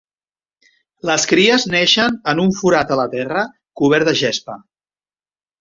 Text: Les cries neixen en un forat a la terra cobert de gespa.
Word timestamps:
Les 1.09 1.25
cries 1.31 1.67
neixen 1.75 2.17
en 2.35 2.41
un 2.45 2.51
forat 2.63 2.95
a 2.97 2.99
la 3.03 3.07
terra 3.15 3.47
cobert 3.83 4.11
de 4.11 4.19
gespa. 4.23 4.61